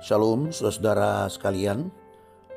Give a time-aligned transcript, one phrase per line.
[0.00, 1.92] Shalom saudara-saudara sekalian.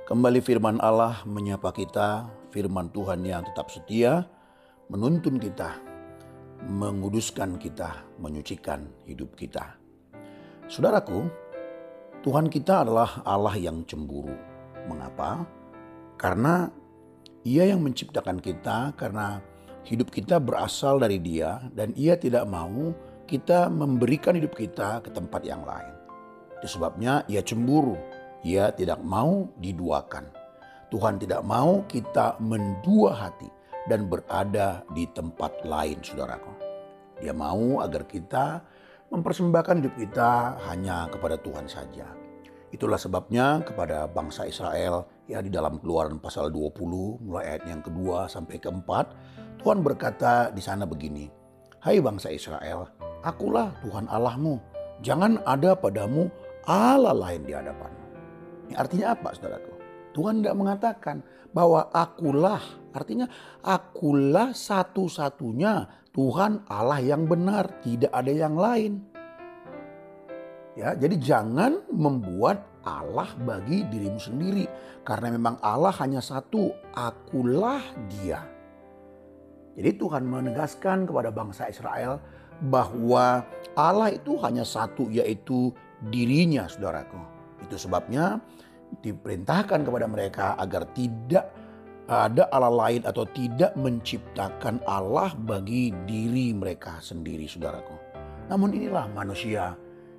[0.08, 2.24] Kembali firman Allah menyapa kita,
[2.56, 4.24] firman Tuhan yang tetap setia,
[4.88, 5.76] menuntun kita,
[6.72, 9.76] menguduskan kita, menyucikan hidup kita.
[10.72, 11.28] Saudaraku,
[12.24, 14.40] Tuhan kita adalah Allah yang cemburu.
[14.88, 15.44] Mengapa?
[16.16, 16.72] Karena
[17.44, 19.44] Ia yang menciptakan kita, karena
[19.84, 22.96] hidup kita berasal dari Dia, dan Ia tidak mau
[23.28, 26.03] kita memberikan hidup kita ke tempat yang lain.
[26.64, 28.00] Sebabnya ia cemburu.
[28.44, 30.28] Ia tidak mau diduakan.
[30.92, 33.50] Tuhan tidak mau kita mendua hati
[33.88, 36.52] dan berada di tempat lain saudaraku.
[37.24, 38.62] Dia mau agar kita
[39.10, 42.08] mempersembahkan hidup kita hanya kepada Tuhan saja.
[42.74, 48.26] Itulah sebabnya kepada bangsa Israel ya di dalam keluaran pasal 20 mulai ayat yang kedua
[48.26, 49.14] sampai keempat
[49.62, 51.30] Tuhan berkata di sana begini.
[51.80, 52.90] Hai bangsa Israel,
[53.24, 54.60] akulah Tuhan Allahmu.
[55.00, 56.28] Jangan ada padamu
[56.64, 57.92] Allah lain di hadapan.
[58.70, 59.74] Ini artinya apa saudaraku?
[60.14, 61.18] Tuhan tidak mengatakan
[61.52, 62.62] bahwa akulah,
[62.94, 63.28] artinya
[63.66, 69.02] akulah satu-satunya Tuhan Allah yang benar, tidak ada yang lain.
[70.74, 74.66] Ya, jadi jangan membuat Allah bagi dirimu sendiri
[75.06, 78.42] karena memang Allah hanya satu, akulah Dia.
[79.74, 82.22] Jadi Tuhan menegaskan kepada bangsa Israel
[82.70, 83.42] bahwa
[83.74, 85.74] Allah itu hanya satu yaitu
[86.10, 87.20] dirinya saudaraku.
[87.64, 88.42] Itu sebabnya
[89.00, 91.50] diperintahkan kepada mereka agar tidak
[92.04, 97.96] ada Allah lain atau tidak menciptakan Allah bagi diri mereka sendiri saudaraku.
[98.52, 99.72] Namun inilah manusia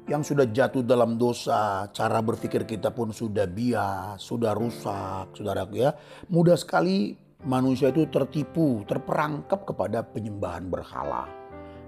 [0.08, 5.92] yang sudah jatuh dalam dosa, cara berpikir kita pun sudah bias, sudah rusak saudaraku ya.
[6.32, 11.28] Mudah sekali manusia itu tertipu, terperangkap kepada penyembahan berhala.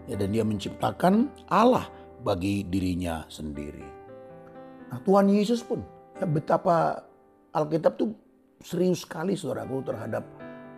[0.06, 1.90] Ya, dan dia menciptakan Allah
[2.22, 3.84] bagi dirinya sendiri.
[4.92, 5.82] Nah, Tuhan Yesus pun
[6.16, 7.04] ya betapa
[7.52, 8.12] Alkitab tuh
[8.62, 10.24] serius sekali saudaraku terhadap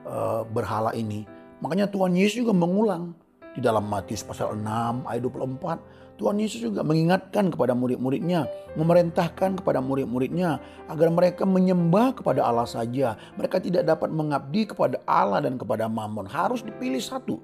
[0.07, 1.27] uh, berhala ini.
[1.59, 3.15] Makanya Tuhan Yesus juga mengulang
[3.55, 6.19] di dalam Matius pasal 6 ayat 24.
[6.19, 10.59] Tuhan Yesus juga mengingatkan kepada murid-muridnya, memerintahkan kepada murid-muridnya
[10.91, 13.15] agar mereka menyembah kepada Allah saja.
[13.39, 16.27] Mereka tidak dapat mengabdi kepada Allah dan kepada Mammon.
[16.27, 17.39] Harus dipilih satu.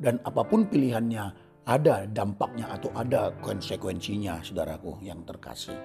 [0.00, 5.78] Dan apa pun pilihannya, ada dampaknya atau ada konsekuensinya saudaraku yang terkasih.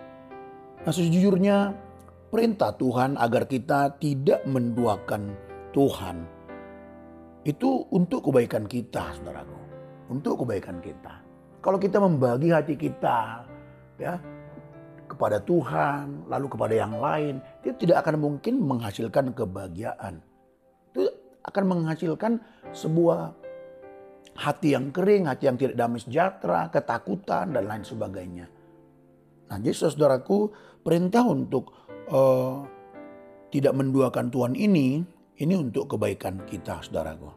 [0.81, 1.77] Nah sejujurnya
[2.33, 5.37] perintah Tuhan agar kita tidak menduakan
[5.77, 6.25] Tuhan
[7.45, 9.53] itu untuk kebaikan kita saudaraku.
[10.09, 11.21] Untuk kebaikan kita.
[11.61, 13.45] Kalau kita membagi hati kita
[14.01, 14.17] ya
[15.05, 20.17] kepada Tuhan lalu kepada yang lain itu tidak akan mungkin menghasilkan kebahagiaan.
[20.89, 21.13] Itu
[21.45, 22.41] akan menghasilkan
[22.73, 23.44] sebuah
[24.35, 28.45] hati yang kering, hati yang tidak damai sejahtera, ketakutan dan lain sebagainya.
[29.47, 30.51] Nah, jadi saudaraku
[30.83, 31.71] perintah untuk
[32.11, 32.65] uh,
[33.49, 34.99] tidak menduakan Tuhan ini,
[35.39, 37.31] ini untuk kebaikan kita saudaraku.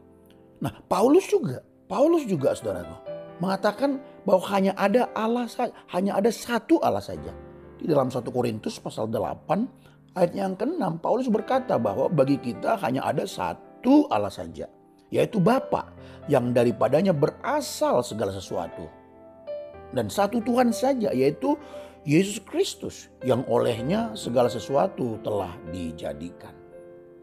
[0.59, 2.95] Nah Paulus juga, Paulus juga saudaraku
[3.39, 5.47] mengatakan bahwa hanya ada Allah
[5.95, 7.31] hanya ada satu Allah saja.
[7.79, 13.07] Di dalam 1 Korintus pasal 8 ayat yang ke-6 Paulus berkata bahwa bagi kita hanya
[13.07, 14.67] ada satu Allah saja
[15.09, 15.89] yaitu Bapa
[16.29, 18.85] yang daripadanya berasal segala sesuatu.
[19.89, 21.57] Dan satu Tuhan saja yaitu
[22.05, 26.53] Yesus Kristus yang olehnya segala sesuatu telah dijadikan.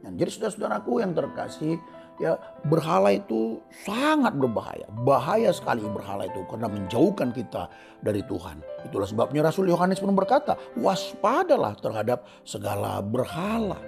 [0.05, 1.81] Nah, jadi saudara-saudaraku yang terkasih
[2.23, 2.37] ya
[2.69, 4.87] berhala itu sangat berbahaya.
[5.05, 7.69] Bahaya sekali berhala itu karena menjauhkan kita
[8.05, 8.61] dari Tuhan.
[8.89, 13.81] Itulah sebabnya Rasul Yohanes pun berkata, waspadalah terhadap segala berhala.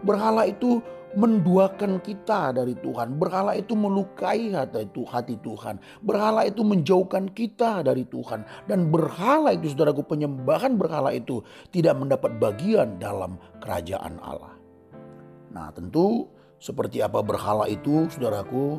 [0.00, 0.80] Berhala itu
[1.18, 3.18] menduakan kita dari Tuhan.
[3.18, 5.82] Berhala itu melukai hati, hati Tuhan.
[6.06, 8.46] Berhala itu menjauhkan kita dari Tuhan.
[8.70, 11.42] Dan berhala itu saudaraku penyembahan berhala itu
[11.74, 14.54] tidak mendapat bagian dalam kerajaan Allah.
[15.50, 16.30] Nah tentu
[16.62, 18.78] seperti apa berhala itu saudaraku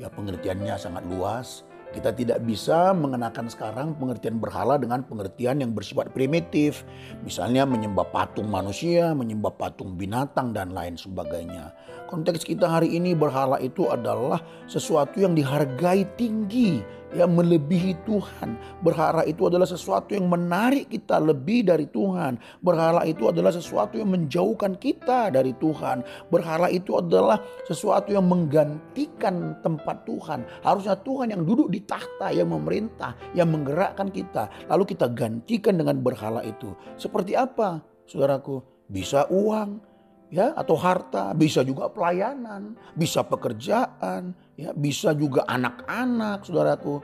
[0.00, 1.67] ya pengertiannya sangat luas.
[1.88, 6.84] Kita tidak bisa mengenakan sekarang pengertian berhala dengan pengertian yang bersifat primitif.
[7.24, 11.72] Misalnya menyembah patung manusia, menyembah patung binatang dan lain sebagainya.
[12.08, 16.80] Konteks kita hari ini berhala itu adalah sesuatu yang dihargai tinggi
[17.16, 18.58] yang melebihi Tuhan.
[18.84, 22.36] Berhala itu adalah sesuatu yang menarik kita lebih dari Tuhan.
[22.60, 26.04] Berhala itu adalah sesuatu yang menjauhkan kita dari Tuhan.
[26.28, 30.44] Berhala itu adalah sesuatu yang menggantikan tempat Tuhan.
[30.60, 34.48] Harusnya Tuhan yang duduk di tahta, yang memerintah, yang menggerakkan kita.
[34.68, 36.72] Lalu kita gantikan dengan berhala itu.
[37.00, 38.60] Seperti apa, saudaraku?
[38.88, 39.84] Bisa uang,
[40.32, 46.98] ya atau harta, bisa juga pelayanan, bisa pekerjaan, ya bisa juga anak-anak, saudaraku.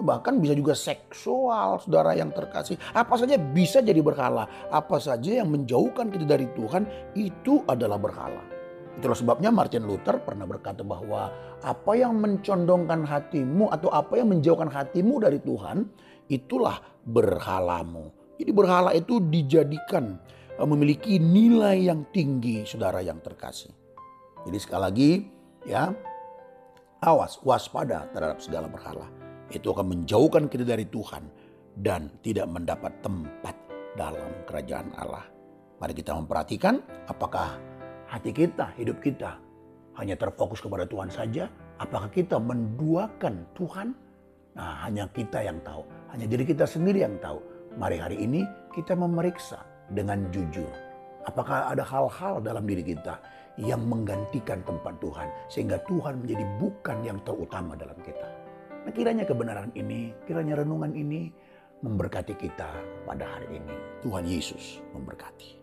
[0.00, 2.78] Bahkan bisa juga seksual, saudara yang terkasih.
[2.94, 4.46] Apa saja bisa jadi berhala.
[4.70, 6.86] Apa saja yang menjauhkan kita dari Tuhan
[7.18, 8.44] itu adalah berhala.
[9.00, 11.32] Itulah sebabnya Martin Luther pernah berkata bahwa
[11.64, 15.88] apa yang mencondongkan hatimu atau apa yang menjauhkan hatimu dari Tuhan
[16.28, 18.12] itulah berhalamu.
[18.40, 20.16] Jadi berhala itu dijadikan
[20.56, 23.72] eh, memiliki nilai yang tinggi saudara yang terkasih.
[24.48, 25.10] Jadi sekali lagi
[25.68, 25.92] ya
[27.00, 29.08] awas waspada terhadap segala berhala
[29.50, 31.24] itu akan menjauhkan kita dari Tuhan
[31.80, 33.56] dan tidak mendapat tempat
[33.96, 35.26] dalam kerajaan Allah.
[35.80, 37.56] Mari kita memperhatikan apakah
[38.06, 39.40] hati kita, hidup kita
[39.96, 41.48] hanya terfokus kepada Tuhan saja?
[41.80, 43.96] Apakah kita menduakan Tuhan?
[44.54, 45.82] Nah, hanya kita yang tahu,
[46.12, 47.40] hanya diri kita sendiri yang tahu.
[47.80, 48.44] Mari hari ini
[48.76, 50.68] kita memeriksa dengan jujur.
[51.24, 53.18] Apakah ada hal-hal dalam diri kita
[53.58, 58.28] yang menggantikan tempat Tuhan sehingga Tuhan menjadi bukan yang terutama dalam kita?
[58.86, 61.28] Nah kiranya kebenaran ini, kiranya renungan ini
[61.84, 62.70] memberkati kita
[63.04, 63.76] pada hari ini.
[64.00, 65.59] Tuhan Yesus memberkati.